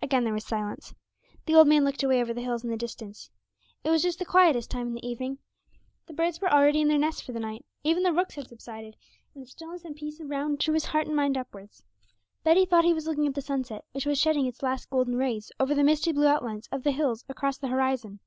[0.00, 0.94] Again there was silence;
[1.46, 3.28] the old man looked away over the hills in the distance.
[3.82, 5.38] It was just the quietest time in the evening;
[6.06, 8.96] the birds were already in their nests for the night, even the rooks had subsided;
[9.34, 11.82] and the stillness and peace around drew his heart and mind upwards.
[12.44, 15.50] Betty thought he was looking at the sunset, which was shedding its last golden rays
[15.58, 18.20] over the misty blue outlines of the hills across the horizon.